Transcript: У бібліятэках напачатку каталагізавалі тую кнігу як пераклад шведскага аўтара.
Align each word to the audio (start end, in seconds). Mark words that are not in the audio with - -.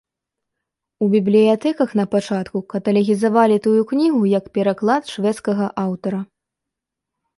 У 1.03 1.09
бібліятэках 1.15 1.89
напачатку 1.99 2.57
каталагізавалі 2.75 3.57
тую 3.67 3.77
кнігу 3.91 4.21
як 4.37 4.45
пераклад 4.57 5.03
шведскага 5.15 5.65
аўтара. 5.87 6.21